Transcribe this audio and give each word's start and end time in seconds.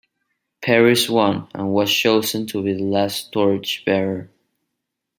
Peris 0.63 1.07
won 1.07 1.47
and 1.53 1.69
was 1.71 1.93
chosen 1.93 2.47
to 2.47 2.63
be 2.63 2.73
the 2.73 2.81
last 2.81 3.31
torchbearer. 3.31 4.31